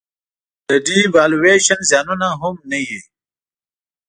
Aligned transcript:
د 0.67 0.69
devaluation 0.87 1.79
زیانونه 1.89 2.27
هم 2.39 2.55
نه 2.69 2.79
وي. 2.87 3.01